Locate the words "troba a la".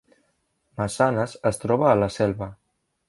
1.67-2.09